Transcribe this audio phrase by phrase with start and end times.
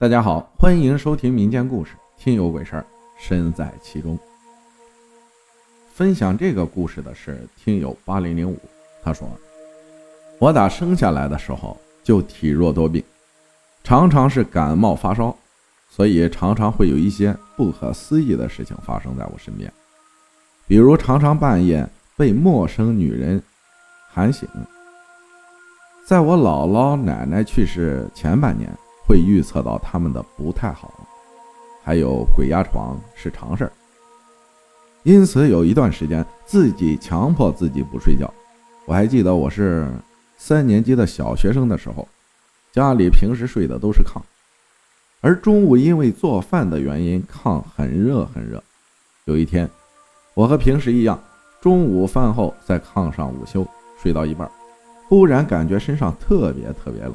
[0.00, 2.80] 大家好，欢迎收听民间故事《听有鬼事儿》，
[3.18, 4.18] 身在其中。
[5.92, 8.58] 分享这个故事的是听友八零零五，
[9.02, 9.28] 他说
[10.40, 13.04] ：“我打生下来的时候就体弱多病，
[13.84, 15.36] 常常是感冒发烧，
[15.90, 19.70] 所以常常会有一些不可思议的事情发生在我身边，
[20.66, 21.86] 比如常常半夜
[22.16, 23.42] 被陌生女人
[24.10, 24.48] 喊醒。
[26.06, 28.66] 在我姥姥奶奶去世前半年。”
[29.06, 30.92] 会预测到他们的不太好，
[31.82, 33.72] 还有鬼压床是常事儿，
[35.02, 38.32] 因此有一段时间自己强迫自己不睡觉。
[38.86, 39.88] 我还记得我是
[40.36, 42.06] 三年级的小学生的时候，
[42.72, 44.20] 家里平时睡的都是炕，
[45.20, 48.62] 而中午因为做饭的原因，炕很热很热。
[49.24, 49.68] 有一天，
[50.34, 51.22] 我和平时一样，
[51.60, 53.66] 中午饭后在炕上午休，
[54.02, 54.50] 睡到一半，
[55.08, 57.14] 忽然感觉身上特别特别冷。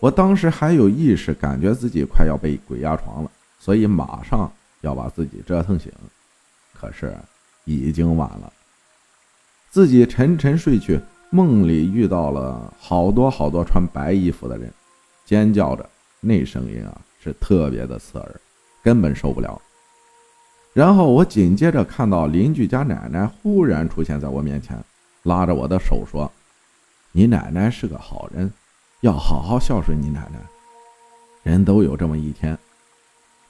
[0.00, 5.90] 我当时还有意识，感觉自己快要被鬼压床了，所以马上要把自己折腾醒。
[6.72, 7.16] 可是
[7.64, 8.52] 已经晚了，
[9.70, 14.72] 自己沉沉睡去，梦里遇到了好多好多穿白衣服的人，
[15.24, 15.84] 尖叫着，
[16.20, 18.40] 那声音啊是特别的刺耳，
[18.84, 19.60] 根本受不了。
[20.72, 24.78] 然后我紧接着看到邻居家奶奶忽然出现在我面前，
[25.24, 26.30] 拉着我的手说
[27.10, 28.48] ：“你奶奶是个好人。”
[29.00, 30.40] 要好好孝顺你奶奶，
[31.44, 32.58] 人都有这么一天，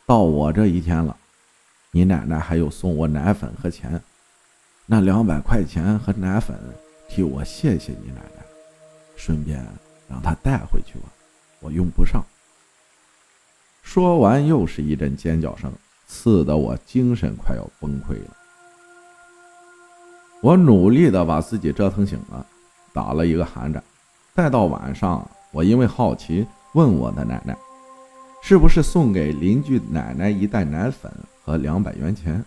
[0.04, 1.16] 到我这一天了，
[1.90, 3.98] 你奶奶还有送我奶粉和钱，
[4.84, 6.54] 那两百块钱和奶粉
[7.08, 8.44] 替我谢谢你奶奶，
[9.16, 9.66] 顺便
[10.06, 11.08] 让她带回去吧，
[11.60, 12.22] 我用不上。
[13.82, 15.72] 说完又是一阵尖叫声，
[16.06, 18.36] 刺得我精神快要崩溃了。
[20.42, 22.44] 我努力的把自己折腾醒了，
[22.92, 23.82] 打了一个寒战，
[24.34, 25.26] 待到晚上。
[25.52, 27.56] 我因为好奇问我的奶奶，
[28.42, 31.10] 是不是送给邻居奶奶一袋奶粉
[31.42, 32.44] 和两百元钱？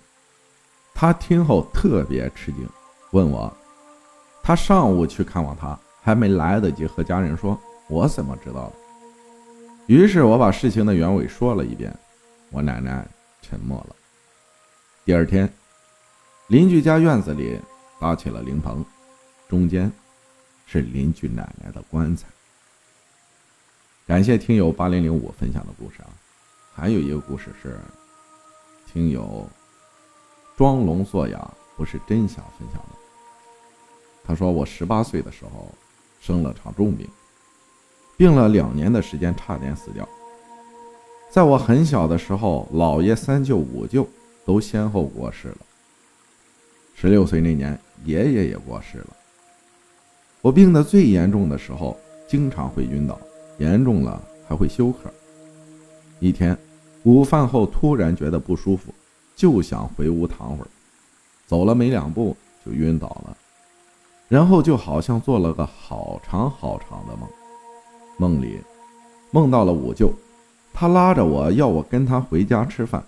[0.94, 2.68] 她听后特别吃惊，
[3.12, 3.52] 问我，
[4.44, 8.74] 她上午去看望她，还没来得及和家人说，我怎么知道的？
[9.88, 11.94] 于是我把事情的原委说了一遍，
[12.52, 13.06] 我奶奶
[13.42, 13.96] 沉默了。
[15.04, 15.52] 第二天，
[16.48, 17.60] 邻居家院子里
[18.00, 18.86] 搭起了灵棚，
[19.50, 19.92] 中间
[20.68, 22.28] 是邻居奶奶的棺材。
[24.12, 26.12] 感谢听友八零零五分享的故事啊，
[26.76, 27.80] 还有一个故事是
[28.86, 29.48] 听友
[30.58, 32.98] 装聋作哑不是真想分享的。
[34.22, 35.74] 他说我十八岁的时候
[36.20, 37.08] 生了场重病，
[38.18, 40.06] 病了两年的时间，差点死掉。
[41.30, 44.06] 在我很小的时候，姥爷、三舅、五舅
[44.44, 45.58] 都先后过世了。
[46.96, 49.08] 十六岁那年，爷爷也过世了。
[50.42, 53.18] 我病得最严重的时候，经常会晕倒。
[53.62, 55.12] 严重了还会休克。
[56.20, 56.58] 一天
[57.04, 58.92] 午饭后突然觉得不舒服，
[59.36, 60.68] 就想回屋躺会儿，
[61.46, 62.36] 走了没两步
[62.66, 63.38] 就晕倒了，
[64.28, 67.30] 然后就好像做了个好长好长的梦。
[68.18, 68.60] 梦里
[69.32, 70.12] 梦到了五舅，
[70.74, 73.04] 他拉着我要我跟他回家吃饭。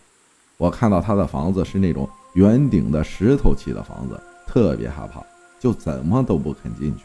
[0.57, 5.23] 我看到他的房子是那种圆顶的石头砌的房子，特别害怕，
[5.59, 7.03] 就怎么都不肯进去。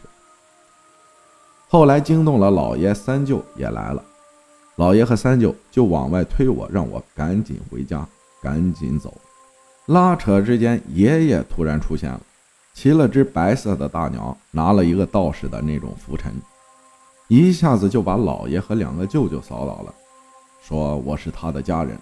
[1.71, 4.03] 后来惊动了老爷三舅也来了，
[4.77, 8.03] 老爷和三舅就往外推我，让我赶紧回家，
[8.41, 9.13] 赶紧走。
[9.85, 12.19] 拉扯之间，爷爷突然出现了，
[12.73, 16.33] 骑了只白色的大鸟，拿了一个道士的那种拂尘，
[17.27, 19.93] 一下子就把老爷和两个舅舅扫倒了，
[20.63, 21.95] 说我是他的家人，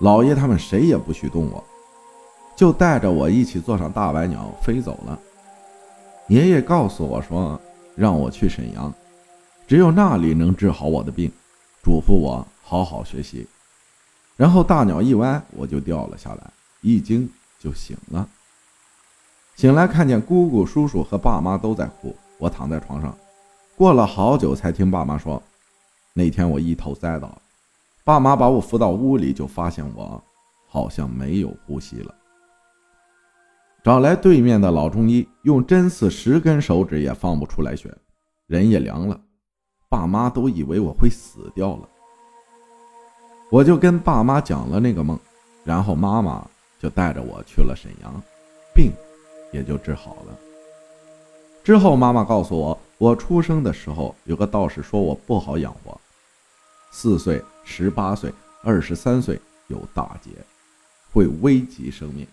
[0.00, 1.64] 老爷他们谁也不许动我，
[2.54, 5.18] 就带着我一起坐上大白鸟飞走了。
[6.28, 7.58] 爷爷告诉我说。
[8.00, 8.90] 让我去沈阳，
[9.66, 11.30] 只有那里能治好我的病，
[11.82, 13.46] 嘱咐我好好学习。
[14.38, 16.50] 然后大鸟一歪，我就掉了下来，
[16.80, 17.28] 一惊
[17.58, 18.26] 就醒了。
[19.54, 23.14] 醒来看见姑姑、叔叔和爸妈都在哭，我躺在床上，
[23.76, 25.42] 过了好久才听爸妈说，
[26.14, 27.36] 那天我一头栽倒，
[28.02, 30.24] 爸妈把我扶到屋里，就发现我
[30.66, 32.14] 好像没有呼吸了。
[33.82, 37.90] 找来对面的老中医，用针刺十根手指也放不出来血，
[38.46, 39.18] 人也凉了。
[39.88, 41.88] 爸妈都以为我会死掉了。
[43.50, 45.18] 我就跟爸妈讲了那个梦，
[45.64, 46.46] 然后妈妈
[46.78, 48.22] 就带着我去了沈阳，
[48.74, 48.92] 病
[49.50, 50.38] 也就治好了。
[51.64, 55.98] 之后妈妈告诉我，我出生的时候有个道士说我不好养活，
[56.90, 58.30] 四岁、十八岁、
[58.62, 60.30] 二十三岁有大劫，
[61.12, 62.26] 会危及生命。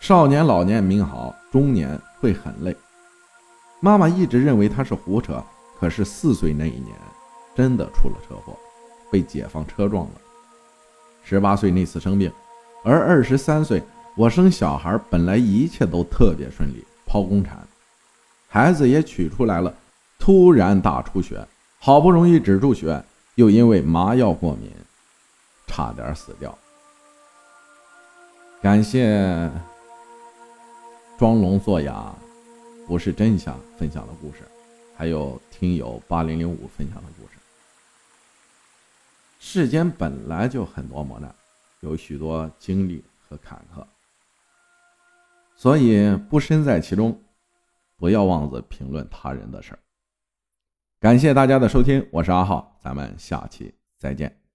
[0.00, 2.76] 少年、老年命好，中年会很累。
[3.80, 5.42] 妈妈一直认为他是胡扯，
[5.78, 6.96] 可是四岁那一年，
[7.54, 8.56] 真的出了车祸，
[9.10, 10.12] 被解放车撞了。
[11.24, 12.32] 十八岁那次生病，
[12.84, 13.82] 而二十三岁
[14.16, 17.66] 我生小孩，本来一切都特别顺利，剖宫产，
[18.48, 19.74] 孩子也取出来了，
[20.18, 21.44] 突然大出血，
[21.80, 23.02] 好不容易止住血，
[23.34, 24.70] 又因为麻药过敏，
[25.66, 26.56] 差点死掉。
[28.62, 29.50] 感谢
[31.18, 32.14] 装聋作哑
[32.86, 34.42] 不是真相分享的故事，
[34.94, 37.38] 还有听友八零零五分享的故事。
[39.40, 41.34] 世间本来就很多磨难，
[41.80, 43.82] 有许多经历和坎坷，
[45.56, 47.18] 所以不身在其中，
[47.96, 49.78] 不要妄自评论他人的事儿。
[51.00, 54.45] 感谢大家的收听，我是阿浩，咱们下期再见。